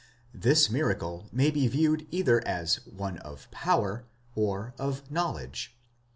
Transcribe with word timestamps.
This 0.33 0.67
miracle 0.67 1.29
may 1.31 1.51
be 1.51 1.67
viewed 1.67 2.07
either 2.09 2.41
as 2.47 2.77
one 2.87 3.19
of 3.19 3.47
power, 3.51 4.07
or 4.33 4.73
of 4.79 5.11
knowledge. 5.11 5.77